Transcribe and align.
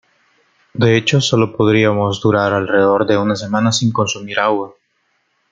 De 0.73 0.97
hecho, 0.97 1.21
sólo 1.21 1.55
podríamos 1.55 2.19
durar 2.21 2.53
alrededor 2.53 3.05
de 3.05 3.19
una 3.19 3.35
semana 3.35 3.71
sin 3.71 3.91
consumir 3.91 4.39
agua. 4.39 4.73